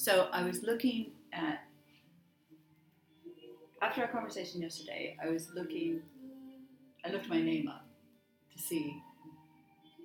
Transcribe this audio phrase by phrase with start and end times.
[0.00, 1.62] So I was looking at
[3.82, 5.14] after our conversation yesterday.
[5.22, 6.00] I was looking.
[7.04, 7.84] I looked my name up
[8.50, 8.96] to see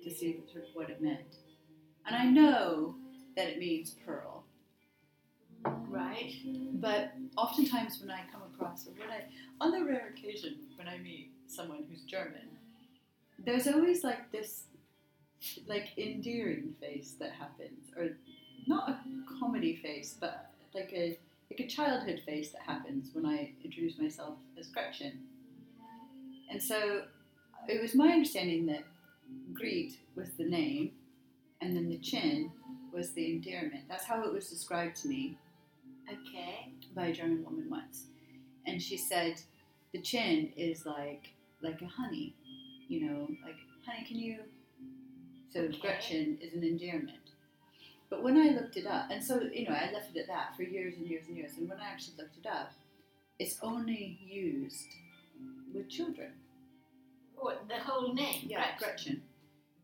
[0.04, 1.36] to see sort of what it meant,
[2.06, 2.94] and I know
[3.36, 4.44] that it means pearl.
[5.64, 6.34] Right.
[6.74, 9.24] But oftentimes when I come across, or when I,
[9.62, 12.50] on the rare occasion when I meet someone who's German,
[13.38, 14.64] there's always like this,
[15.66, 18.10] like endearing face that happens, or
[18.66, 18.98] not a
[19.38, 21.18] comedy face, but like a
[21.50, 25.20] like a childhood face that happens when I introduce myself as Gretchen.
[26.50, 27.02] And so
[27.68, 28.84] it was my understanding that
[29.52, 30.92] Greet was the name,
[31.60, 32.50] and then the chin
[32.92, 33.84] was the endearment.
[33.88, 35.38] That's how it was described to me
[36.10, 36.72] Okay.
[36.94, 38.06] by a German woman once,
[38.66, 39.40] and she said
[39.92, 42.34] the chin is like like a honey,
[42.88, 44.38] you know, like honey, can you?
[45.52, 45.78] So Okay.
[45.78, 47.25] Gretchen is an endearment.
[48.08, 50.56] But when I looked it up, and so you know, I left it at that
[50.56, 52.72] for years and years and years, and when I actually looked it up,
[53.38, 54.86] it's only used
[55.74, 56.30] with children.
[57.36, 58.46] What the whole name?
[58.46, 58.78] Yeah, Gretchen.
[58.78, 59.22] Gretchen.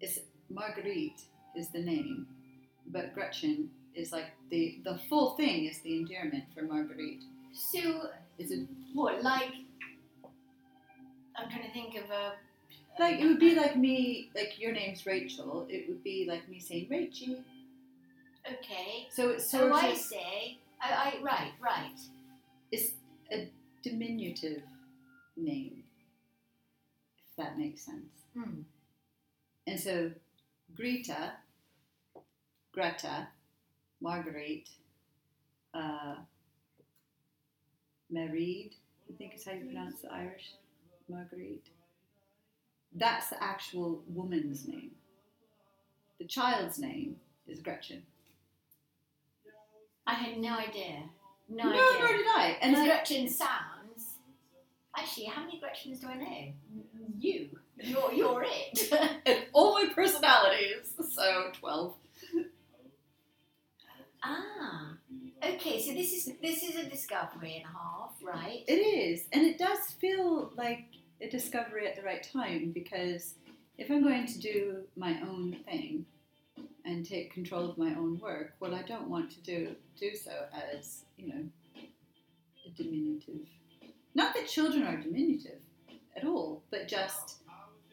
[0.00, 1.22] Is Marguerite
[1.56, 2.26] is the name,
[2.86, 7.22] but Gretchen is like the the full thing is the endearment for Marguerite.
[7.52, 9.22] So Is it what?
[9.22, 9.52] Like
[11.36, 12.32] I'm trying to think of a.
[12.98, 15.66] like it would be like me like your name's Rachel.
[15.68, 17.36] It would be like me saying Rachel.
[18.46, 19.08] Okay.
[19.10, 20.58] So it's So sort I of say.
[20.80, 21.98] I, I right right.
[22.72, 22.92] it's
[23.32, 23.48] a
[23.82, 24.62] diminutive
[25.36, 25.84] name,
[27.30, 28.10] if that makes sense.
[28.34, 28.62] Hmm.
[29.66, 30.10] And so
[30.74, 31.34] Greta,
[32.72, 33.28] Greta,
[34.00, 34.70] Marguerite,
[35.74, 36.16] uh,
[38.14, 40.52] I think is how you pronounce the Irish,
[41.08, 41.68] Marguerite.
[42.94, 44.90] That's the actual woman's name.
[46.18, 48.02] The child's name is Gretchen.
[50.06, 51.02] I had no idea.
[51.48, 51.98] No, No, idea.
[52.00, 52.56] nor did I.
[52.62, 54.16] And I, Gretchen sounds.
[54.96, 56.52] Actually, how many Gretchens do I know?
[57.18, 57.48] You.
[57.78, 58.92] You're you're it.
[59.26, 61.94] and all my personalities, so 12.
[64.22, 64.94] ah.
[65.44, 68.62] Okay, so this is this is a discovery and a half, right?
[68.68, 70.84] It is, and it does feel like
[71.20, 73.34] a discovery at the right time because
[73.78, 76.06] if I'm going to do my own thing
[76.84, 80.32] and take control of my own work, well, I don't want to do do so
[80.52, 81.44] as you know
[82.66, 83.46] a diminutive.
[84.14, 85.60] Not that children are diminutive
[86.16, 87.36] at all, but just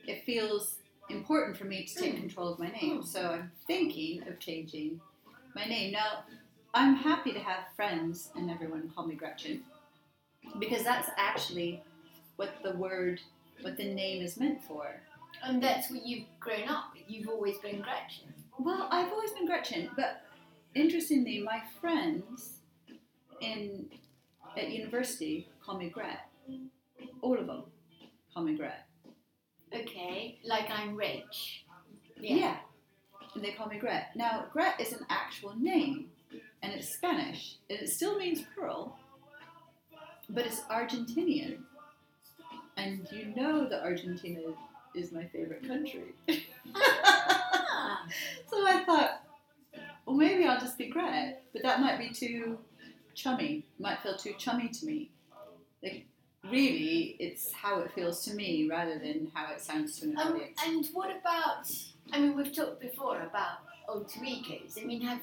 [0.07, 0.75] it feels
[1.09, 3.03] important for me to take control of my name.
[3.03, 4.99] So I'm thinking of changing
[5.55, 6.23] my name now.
[6.73, 9.63] I'm happy to have friends and everyone call me Gretchen
[10.59, 11.81] because that's actually
[12.35, 13.19] what the word,
[13.61, 14.85] what the name is meant for.
[15.43, 17.03] And that's what you've grown up with.
[17.07, 18.33] You've always been Gretchen.
[18.59, 20.21] Well, I've always been Gretchen, but
[20.75, 22.59] interestingly, my friends
[23.39, 23.89] in
[24.57, 26.27] at university call me Gret.
[27.21, 27.63] All of them
[28.33, 28.85] call me Gret.
[29.73, 31.63] Okay, like I'm rich.
[32.17, 32.57] Yeah.
[33.33, 34.07] And they call me Gret.
[34.15, 36.07] Now, Gret is an actual name,
[36.61, 38.97] and it's Spanish, and it still means pearl,
[40.29, 41.59] but it's Argentinian.
[42.75, 44.41] And you know that Argentina
[44.95, 46.13] is my favorite country.
[48.49, 49.21] So I thought,
[50.05, 52.57] well, maybe I'll just be Gret, but that might be too
[53.13, 53.65] chummy.
[53.79, 55.11] Might feel too chummy to me.
[55.83, 56.07] Like,
[56.43, 60.33] really, it's how it feels to me rather than how it sounds to an um,
[60.33, 60.59] audience.
[60.65, 61.71] and what about?
[62.11, 64.77] I mean, we've talked before about alter egos.
[64.81, 65.21] I mean, have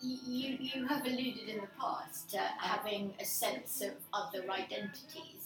[0.00, 5.41] you you, you have alluded in the past to having a sense of other identities?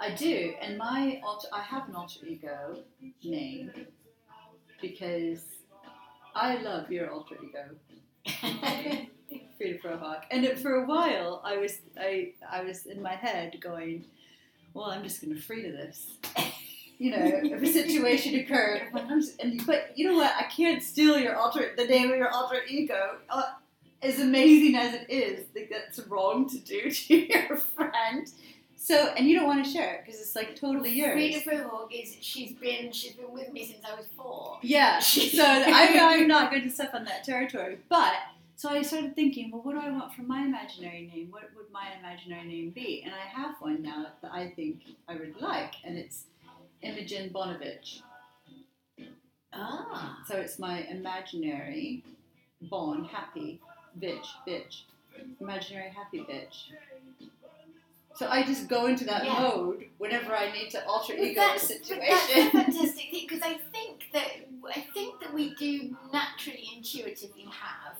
[0.00, 2.82] I do, and my alter, I have an alter ego
[3.24, 3.72] name
[4.80, 5.42] because
[6.34, 7.74] I love your alter ego,
[9.58, 10.22] Frida Frohawk.
[10.30, 14.04] And it, for a while, I was I I was in my head going,
[14.72, 16.18] well, I'm just going to Frida this.
[16.98, 20.16] You know, if a situation occurred, I'm like, I'm just, and you, but you know
[20.16, 20.32] what?
[20.36, 23.18] I can't steal your alter the name of your alter ego.
[23.28, 23.42] Uh,
[24.00, 28.28] as amazing as it is, like that's wrong to do to your friend.
[28.80, 31.12] So, and you don't want to share it because it's like totally yours.
[31.12, 34.58] Frida Frohawk is she's been she's been with me since I was four.
[34.62, 35.00] Yeah.
[35.08, 37.78] So I'm, I'm not going to step on that territory.
[37.88, 38.14] But
[38.54, 41.28] so I started thinking, well, what do I want for my imaginary name?
[41.30, 43.02] What would my imaginary name be?
[43.04, 46.24] And I have one now that I think I would like, and it's
[46.80, 48.02] Imogen Bonovich.
[49.52, 50.22] Ah.
[50.28, 52.04] So it's my imaginary
[52.62, 53.60] Bon happy
[54.00, 54.82] bitch bitch
[55.40, 56.70] imaginary happy bitch.
[58.18, 59.42] So I just go into that Yeah.
[59.42, 62.50] mode whenever I need to alter But ego a that's, but that's a situation.
[62.50, 64.28] fantastic thing because I think that
[64.74, 67.96] I think that we do naturally, intuitively have,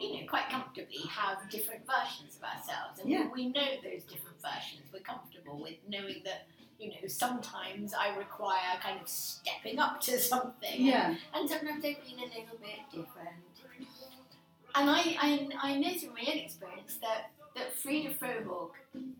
[0.00, 3.28] you know, quite comfortably have different versions of ourselves, and Yeah.
[3.32, 4.82] we know those different versions.
[4.92, 6.48] We're comfortable with knowing that.
[6.76, 11.14] You know, sometimes I require kind of stepping up to something, Yeah.
[11.32, 13.38] and sometimes I've been a little bit different.
[14.74, 18.70] And I, I, I know from my own experience that, that Frida Frohawk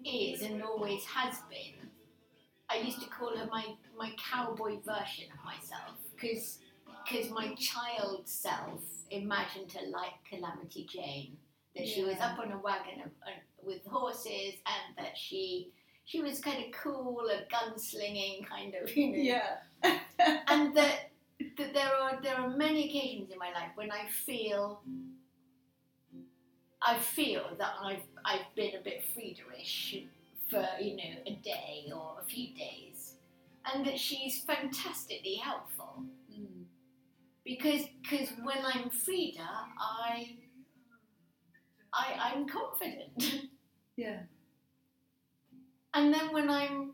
[0.05, 1.89] is and always has been.
[2.69, 3.65] I used to call her my,
[3.97, 11.37] my cowboy version of myself because my child self imagined her like Calamity Jane.
[11.77, 13.31] That she was up on a wagon of, uh,
[13.65, 15.73] with horses and that she
[16.05, 19.57] she was kind of cool, a gunslinging kind of, you know, Yeah.
[20.49, 21.11] and that,
[21.59, 24.83] that there are there are many occasions in my life when I feel
[26.85, 30.07] I feel that I've I've been a bit Friederish
[30.51, 33.17] for you know a day or a few days,
[33.73, 36.65] and that she's fantastically helpful Mm.
[37.45, 39.49] because because when I'm Frida,
[39.79, 40.37] I
[41.93, 43.49] I I'm confident.
[43.97, 44.23] Yeah.
[45.93, 46.93] And then when I'm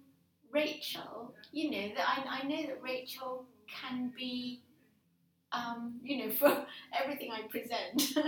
[0.53, 4.63] Rachel, you know that I, I know that Rachel can be,
[5.53, 6.67] um, you know, for
[7.01, 8.19] everything I present,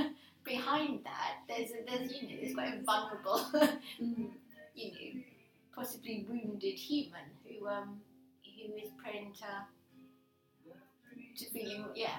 [0.44, 3.40] behind that there's a, there's you know there's quite a vulnerable,
[4.00, 4.30] Mm.
[4.74, 5.22] you know,
[5.74, 8.00] possibly wounded human who um
[8.44, 9.50] who is prone to
[11.36, 12.18] to feeling yeah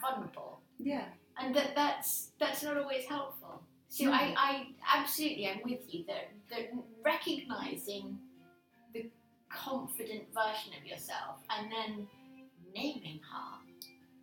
[0.00, 1.04] vulnerable Yeah.
[1.38, 3.62] and that that's that's not always helpful.
[3.88, 4.10] So.
[4.10, 4.66] I, I
[4.98, 6.72] absolutely I'm with you that that
[7.04, 8.18] recognizing
[8.92, 9.08] the
[9.48, 12.06] confident version of yourself and then
[12.74, 13.58] naming her,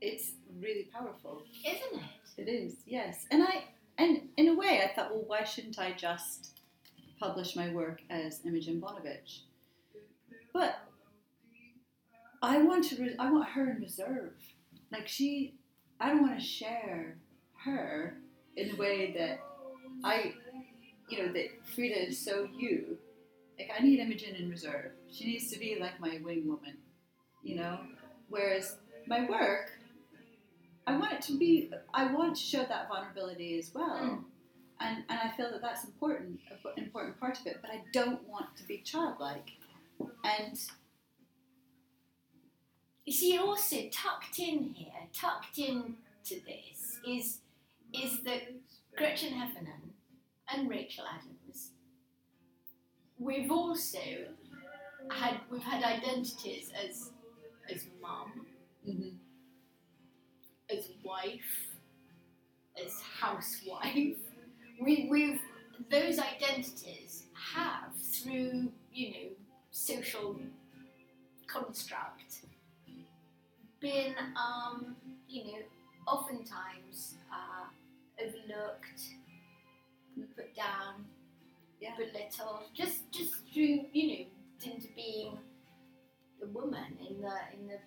[0.01, 1.43] It's really powerful.
[1.65, 2.22] isn't it?
[2.37, 3.25] It is, yes.
[3.31, 3.65] And I,
[3.97, 6.59] and in a way, I thought, well, why shouldn't I just
[7.19, 9.41] publish my work as Imogen Bonovich?
[10.51, 10.75] But
[12.41, 14.33] I want to, re- I want her in reserve.
[14.91, 15.55] Like she,
[15.99, 17.17] I don't want to share
[17.63, 18.17] her
[18.55, 19.39] in a way that
[20.03, 20.33] I,
[21.09, 22.97] you know, that Frida is so you.
[23.57, 24.91] Like I need Imogen in reserve.
[25.11, 26.77] She needs to be like my wing woman,
[27.43, 27.79] you know.
[28.29, 28.77] Whereas
[29.07, 29.71] my work,
[30.85, 31.71] I want it to be.
[31.93, 34.23] I want to show that vulnerability as well, Mm.
[34.79, 37.59] and and I feel that that's important, an important part of it.
[37.61, 39.51] But I don't want to be childlike,
[40.23, 40.59] and
[43.05, 47.39] You see, also tucked in here, tucked in to this is
[47.93, 48.43] is that
[48.95, 49.93] Gretchen Heffernan
[50.47, 51.71] and Rachel Adams.
[53.19, 53.99] We've also
[55.11, 57.11] had we've had identities as
[57.69, 58.45] as mum,
[58.87, 59.17] mhm,
[60.77, 61.67] as wife,
[62.83, 64.17] as housewife.
[64.81, 65.39] We, we've
[65.91, 69.29] those identities have through you know
[69.71, 70.39] social
[71.47, 72.41] construct
[73.79, 74.95] been um,
[75.27, 75.59] you know
[76.07, 77.65] oftentimes uh,
[78.21, 79.01] overlooked,
[80.35, 81.05] put down,
[81.81, 81.95] Yeah.
[81.97, 84.25] belittled, just just through you know
[84.73, 85.37] into being
[86.41, 87.79] a woman in the in the in the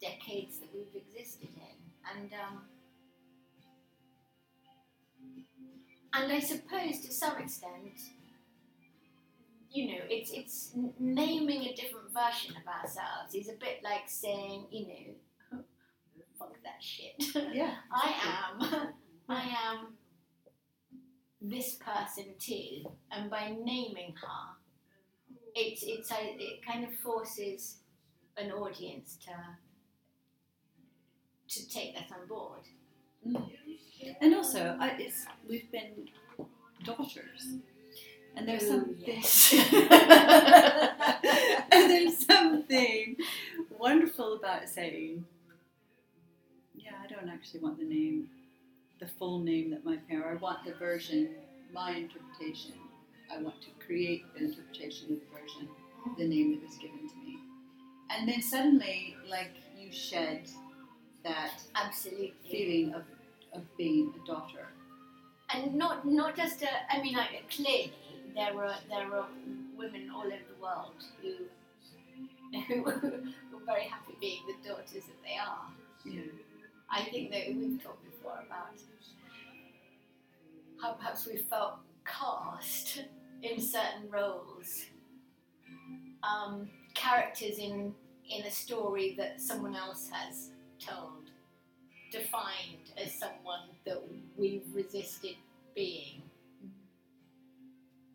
[0.00, 2.62] decades that we've existed in, and um,
[6.14, 7.98] and I suppose to some extent,
[9.70, 14.66] you know, it's it's naming a different version of ourselves is a bit like saying,
[14.70, 15.58] you know,
[16.38, 17.14] fuck that shit.
[17.54, 18.88] yeah, I am,
[19.28, 19.94] I am
[21.40, 24.56] this person too, and by naming her,
[25.54, 27.78] it's it's a, it kind of forces
[28.36, 29.32] an audience to
[31.48, 32.60] to take that on board.
[33.26, 33.50] Mm.
[34.20, 36.08] and also I, it's we've been
[36.84, 37.54] daughters,
[38.36, 38.96] and there's Oh, something.
[39.04, 39.52] yes.
[41.72, 43.16] and there's something
[43.78, 45.24] wonderful about saying,
[46.76, 48.28] yeah, I don't actually want the name,
[49.00, 50.26] the full name that my parent.
[50.30, 51.30] I want the version,
[51.72, 52.72] my interpretation.
[53.32, 55.68] I want to create the interpretation of the version,
[56.16, 57.36] the name that was given to me.
[58.10, 60.48] And then suddenly, like you shed
[61.24, 62.34] that Absolutely.
[62.50, 63.02] feeling of,
[63.52, 64.68] of being a daughter.
[65.54, 67.92] and not not just a, I mean like clearly
[68.34, 69.26] there are there are
[69.76, 71.34] women all over the world who
[72.68, 75.68] who are very happy being the daughters that they are.
[76.04, 76.22] Yeah.
[76.90, 78.80] I think that we've talked before about
[80.80, 81.74] how perhaps we felt
[82.06, 83.04] cast
[83.42, 84.86] in certain roles,
[86.22, 87.94] um, characters in
[88.30, 91.30] in a story that someone else has told,
[92.10, 94.02] defined as someone that
[94.36, 95.36] we've resisted
[95.74, 96.22] being.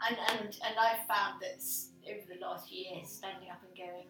[0.07, 1.63] And and and I've found that
[2.09, 4.07] over the last year, standing up and going,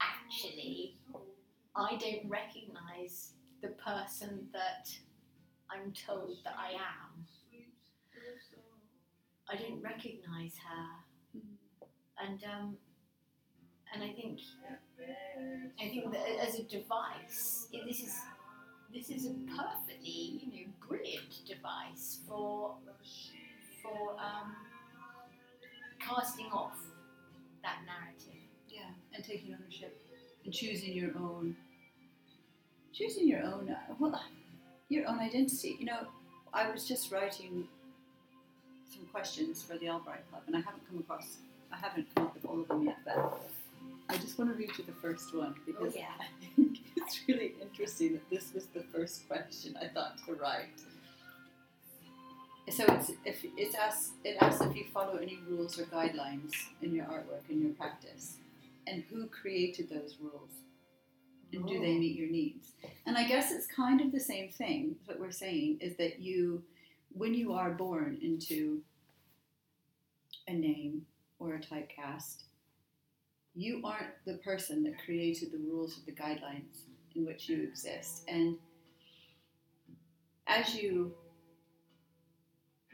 [0.00, 0.96] actually,
[1.74, 3.32] I don't recognise
[3.62, 4.90] the person that
[5.70, 7.24] I'm told that I am,
[9.50, 11.40] I didn't recognise her,
[12.22, 12.76] and um,
[13.92, 14.40] and I think
[15.80, 18.14] I think that as a device, this is
[18.92, 22.76] this is a perfectly you know brilliant device for
[23.82, 24.54] for um,
[26.00, 26.78] casting off
[27.62, 28.40] that narrative.
[28.68, 29.98] Yeah, and taking ownership
[30.44, 31.56] and choosing your own,
[32.92, 34.22] choosing your own, uh, well,
[34.88, 35.76] your own identity.
[35.78, 36.06] You know,
[36.52, 37.66] I was just writing
[38.92, 41.38] some questions for the Albright Club, and I haven't come across,
[41.72, 43.50] I haven't come up with all of them yet, but
[44.10, 46.06] I just want to read you the first one oh, because yeah.
[46.18, 50.80] I think it's really interesting that this was the first question I thought to write.
[52.70, 56.94] So it's if it's asks it asks if you follow any rules or guidelines in
[56.94, 58.36] your artwork in your practice,
[58.86, 60.50] and who created those rules,
[61.52, 61.98] and do they oh.
[61.98, 62.72] meet your needs?
[63.06, 64.96] And I guess it's kind of the same thing.
[65.06, 66.62] What we're saying is that you,
[67.14, 68.82] when you are born into
[70.46, 71.06] a name
[71.38, 72.42] or a typecast,
[73.58, 76.86] you aren't the person that created the rules or the guidelines
[77.16, 78.22] in which you exist.
[78.28, 78.56] And
[80.46, 81.12] as you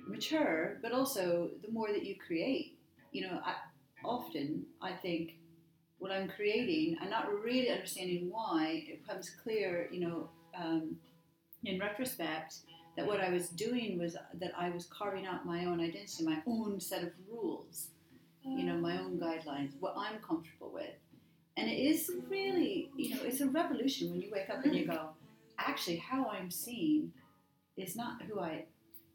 [0.06, 2.78] mature, but also the more that you create,
[3.12, 3.56] you know, I,
[4.06, 5.34] often I think
[5.98, 10.96] what I'm creating, I'm not really understanding why, it becomes clear, you know, um,
[11.64, 12.54] in retrospect,
[12.96, 16.38] that what I was doing was that I was carving out my own identity, my
[16.46, 17.88] own set of rules,
[18.44, 20.90] you know, my own guidelines, what I'm comfortable with.
[21.56, 24.86] And it is really, you know, it's a revolution when you wake up and you
[24.86, 25.10] go,
[25.58, 27.12] actually, how I'm seen
[27.76, 28.64] is not who I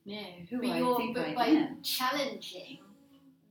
[0.05, 0.17] No,
[0.49, 1.81] Who but I think but I by am.
[1.83, 2.79] challenging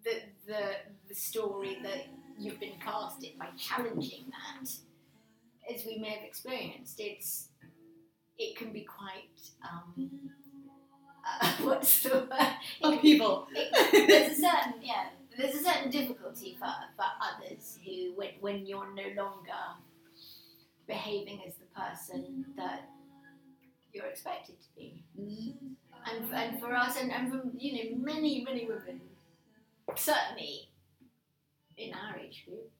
[0.04, 0.14] the
[0.46, 0.62] the
[1.08, 2.06] the story that
[2.38, 4.68] you've been casted, by challenging that,
[5.74, 7.50] as we may have experienced, it's
[8.38, 10.08] it can be quite um,
[11.42, 12.28] uh, what's the word?
[12.30, 13.48] It can be- upheaval.
[13.54, 15.08] it- there's a certain yeah,
[15.38, 16.66] there's a certain difficulty for,
[16.96, 19.62] for others who when when you're no longer
[20.86, 22.88] behaving as the person that
[23.92, 25.52] you're expected to be Mm,
[26.06, 29.00] and, and for us, and, and you know many many women,
[29.96, 30.68] certainly
[31.76, 32.70] in our age group.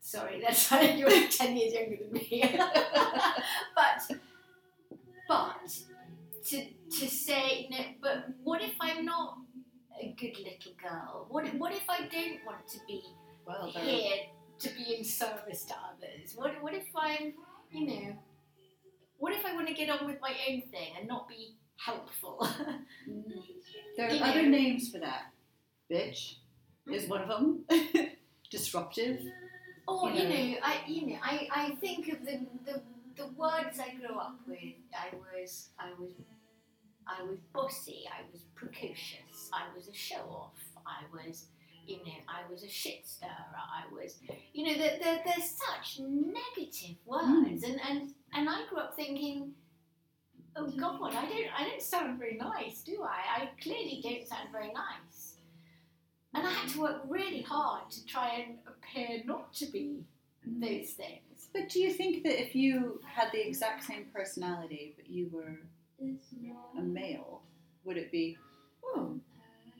[0.00, 2.58] Sorry, that's why you're ten years younger than me.
[3.74, 4.16] but
[5.28, 5.78] but
[6.46, 6.66] to
[6.98, 9.38] to say no, but what if I'm not
[10.00, 11.26] a good little girl?
[11.28, 13.02] What if, what if I don't want to be
[13.46, 14.16] Well, here
[14.58, 16.32] to be in service to others?
[16.34, 17.34] What, what if I'm,
[17.70, 18.16] you know,
[19.18, 22.46] what if I want to get on with my own thing and not be helpful?
[23.08, 23.22] Mm.
[23.98, 24.48] there You are other know.
[24.48, 25.24] names for that.
[25.90, 26.36] Bitch
[26.90, 27.64] is one of them.
[28.50, 29.20] Disruptive.
[29.86, 30.34] or You you know.
[30.34, 32.82] know, I you know, I, I think of the, the
[33.16, 34.58] the words I grew up with.
[34.94, 36.12] I was I was
[37.06, 38.04] I was bossy.
[38.08, 39.50] I was precocious.
[39.52, 40.58] I was a show off.
[40.86, 41.46] I was.
[41.86, 43.28] You know, I was a shit stirrer.
[43.30, 44.16] I was,
[44.54, 47.72] you know, there, there, there's such negative words, hmm.
[47.72, 49.52] and, and and I grew up thinking,
[50.56, 50.80] oh hmm.
[50.80, 53.42] God, I don't I don't sound very nice, do I?
[53.42, 55.34] I clearly don't sound very nice.
[56.32, 60.04] And I had to work really hard to try and appear not to be
[60.42, 60.60] hmm.
[60.60, 61.48] those things.
[61.52, 65.58] But do you think that if you had the exact same personality, but you were
[66.78, 67.42] a male,
[67.84, 68.36] would it be,
[68.84, 69.18] oh,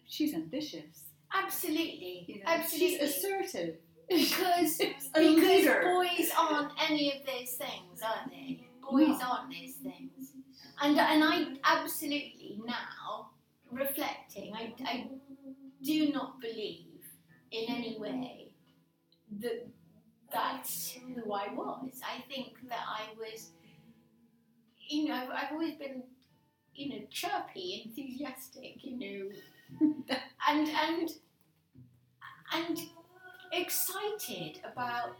[0.06, 1.04] she's ambitious?
[1.32, 2.98] Absolutely, You know, absolutely.
[2.98, 3.76] She's assertive.
[4.08, 4.76] because
[5.14, 8.66] because boys aren't any of those things, are they?
[8.82, 9.20] Boys No.
[9.26, 10.30] aren't those things.
[10.82, 13.30] And and I absolutely now
[13.72, 15.06] reflecting, I, I
[15.82, 16.86] do not believe
[17.50, 18.52] in any way
[19.40, 19.66] that
[20.32, 22.00] that's who I was.
[22.04, 23.50] I think that I was,
[24.88, 26.02] you know, I've, always been,
[26.74, 29.86] you know, chirpy, enthusiastic, you know,
[30.48, 31.10] and and
[32.52, 32.78] and
[33.52, 35.16] excited about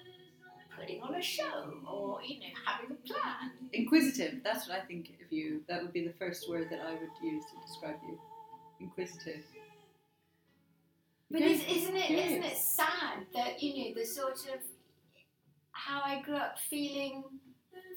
[0.79, 3.53] putting on a show or you know having a plan.
[3.73, 4.41] Inquisitive.
[4.43, 5.63] That's what I think of you.
[5.69, 8.19] That would be the first word that I would use to describe you.
[8.81, 9.45] Inquisitive.
[11.31, 12.31] But is, isn't it Curious.
[12.31, 14.61] isn't it sad that you know the sort of
[15.73, 17.25] how I grew up feeling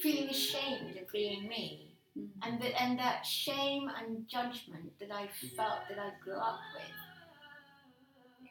[0.02, 1.84] feeling ashamed of being me
[2.18, 2.30] Mm.
[2.42, 6.92] and that and that shame and judgment that I felt that I grew up with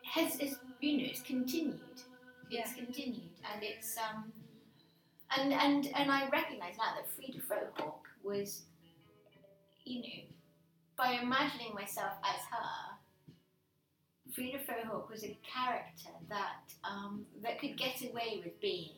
[0.04, 1.80] has is you know it's continued.
[2.48, 4.32] It's continued and it's um
[5.36, 8.62] and and and I recognise now that Frida Frohawk was
[9.84, 10.22] you know
[10.96, 12.96] by imagining myself as her
[14.32, 18.92] Frida Frohawk was a character that um, that could get away with being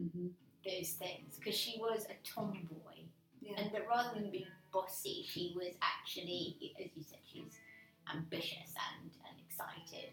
[0.00, 0.30] Mhm.
[0.64, 3.04] Those things because she was a tomboy
[3.40, 3.58] Yeah.
[3.58, 7.58] And that rather than being bossy, she was actually, as you said, she's
[8.14, 10.10] ambitious and, and excited.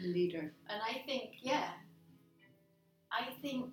[0.00, 0.52] And, Leader.
[0.68, 1.70] and I think, yeah,
[3.12, 3.70] I think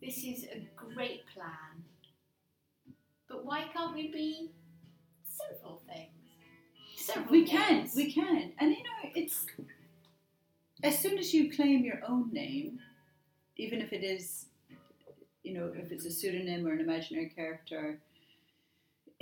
[0.00, 1.84] this is a great plan.
[3.28, 4.50] But why can't we be
[5.24, 6.10] several things?
[6.96, 8.52] Several We can, we can.
[8.58, 9.46] And you know, it's
[10.82, 12.78] as soon as you claim your own name,
[13.56, 14.46] even if it is,
[15.44, 18.00] you know, if it's a pseudonym or an imaginary character,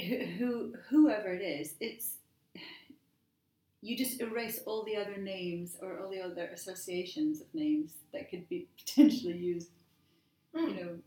[0.00, 2.16] who, who whoever it is, it's
[3.80, 8.30] you just erase all the other names or all the other associations of names that
[8.30, 9.70] could be potentially used,
[10.54, 10.68] Hmm.
[10.68, 10.98] you know,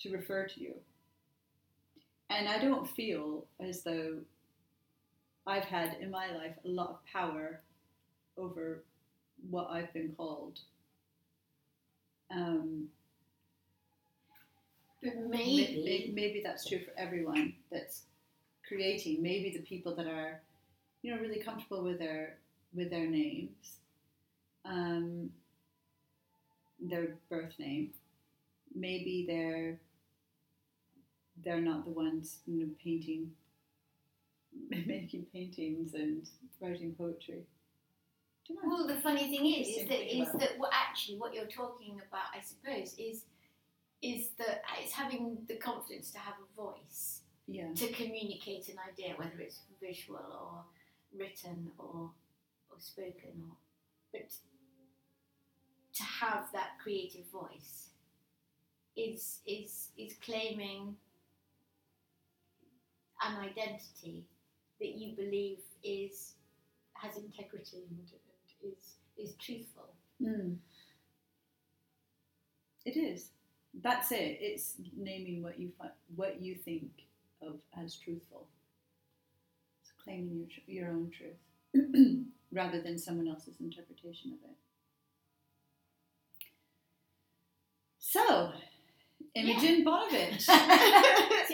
[0.00, 0.74] to refer to you.
[2.30, 4.18] And I don't feel as though
[5.46, 7.62] I've had in my life a lot of power
[8.36, 8.84] over
[9.50, 10.60] what I've been called.
[12.30, 12.88] Um,
[15.02, 16.12] But may- maybe.
[16.14, 18.02] maybe that's true for everyone that's
[18.66, 19.22] creating.
[19.22, 20.40] Maybe the people that are,
[21.02, 22.38] you know, really comfortable with their
[22.74, 23.78] with their names,
[24.64, 25.30] um,
[26.80, 27.92] their birth name.
[28.74, 29.78] Maybe they're
[31.44, 33.30] they're not the ones you know, painting,
[34.86, 36.28] making paintings and
[36.60, 37.42] writing poetry.
[38.64, 42.24] Well, the funny thing is, is that is that what actually what you're talking about,
[42.34, 43.24] I suppose, is
[44.02, 49.14] is that it's having the confidence to have a voice yeah, to communicate an idea,
[49.16, 50.64] whether it's visual or
[51.18, 52.10] written or
[52.70, 53.56] or spoken, or
[54.12, 54.30] but
[55.94, 57.88] to have that creative voice
[58.96, 60.94] is is is claiming
[63.22, 64.26] an identity
[64.78, 66.34] that you believe is
[66.92, 67.98] has integrity and,
[68.62, 69.94] and is is truthful.
[70.22, 70.56] Mm.
[72.84, 73.30] It is.
[73.74, 74.38] That's it.
[74.40, 76.90] It's naming what you fi- what you think
[77.42, 78.46] of as truthful.
[79.82, 84.56] It's claiming your your own truth rather than someone else's interpretation of it.
[87.98, 88.52] So,
[89.34, 90.40] Imogen Bonovich.
[90.40, 90.52] See,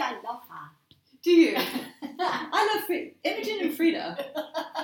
[0.00, 0.70] I love her.
[1.22, 1.56] Do you?
[2.20, 3.10] I love Frida.
[3.24, 4.18] Imogen and Frida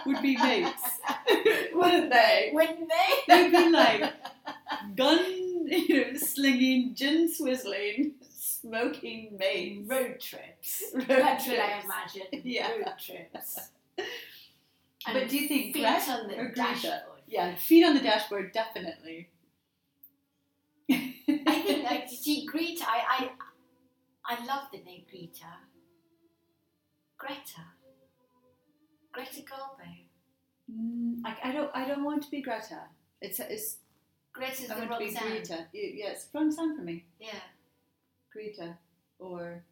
[0.06, 0.82] would be mates,
[1.74, 2.50] wouldn't they?
[2.52, 3.08] Wouldn't they?
[3.28, 4.12] They'd be like
[4.96, 5.39] gun,
[6.40, 9.88] slinging, gin swizzling, smoking mates.
[9.88, 10.82] road trips.
[10.94, 12.22] Road That's what I imagine.
[12.44, 12.70] Yeah.
[12.72, 13.58] Road trips.
[15.12, 16.54] But do you think feet Greta on the or Greta?
[16.54, 17.22] dashboard?
[17.26, 19.30] Yeah, feet on the dashboard, definitely.
[20.90, 21.14] I
[21.62, 22.84] think like you see Greta.
[22.86, 23.30] I,
[24.26, 25.46] I I love the name Greta.
[27.18, 27.62] Greta.
[29.12, 29.86] Greta Garbo.
[30.70, 31.70] Mm, I, I don't.
[31.74, 32.82] I don't want to be Greta.
[33.20, 33.78] It's it's.
[34.40, 35.66] Greta's I the want to be Greta.
[35.74, 37.04] Y- Yeah, it's wrong sound for me.
[37.20, 37.40] Yeah.
[38.32, 38.76] Greta,
[39.18, 39.62] or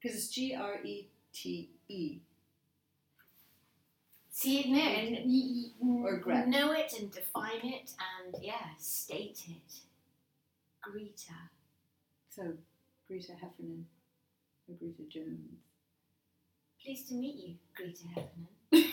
[0.00, 2.18] because it's G R E T E.
[4.30, 5.70] See it there, and you,
[6.04, 6.46] Or Gret.
[6.48, 7.92] know it and define it,
[8.24, 9.72] and yeah, state it.
[10.82, 11.32] Greta.
[12.28, 12.52] So,
[13.08, 13.86] Greta Heffernan
[14.68, 15.56] or Greta Jones.
[16.84, 18.48] Pleased to meet you, Greta Heffernan.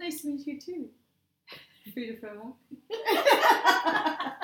[0.00, 0.88] Nice to meet you too,
[1.94, 2.56] Fais le flamand.